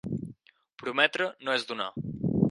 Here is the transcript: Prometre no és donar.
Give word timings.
Prometre 0.83 1.27
no 1.47 1.55
és 1.59 1.67
donar. 1.73 1.91